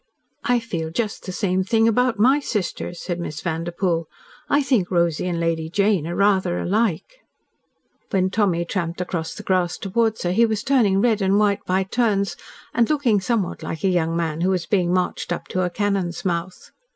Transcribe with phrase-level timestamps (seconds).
[0.43, 4.07] "I feel just the same thing about my sister," said Miss Vanderpoel.
[4.49, 7.17] "I think Rosy and Lady Jane are rather alike.".....
[8.09, 11.83] When Tommy tramped across the grass towards her he was turning red and white by
[11.83, 12.35] turns,
[12.73, 16.25] and looking somewhat like a young man who was being marched up to a cannon's
[16.25, 16.71] mouth.